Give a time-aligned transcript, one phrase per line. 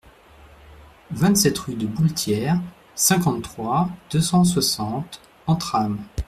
[1.11, 2.59] vingt-sept rue de Bouletière,
[2.95, 5.99] cinquante-trois, deux cent soixante, Entrammes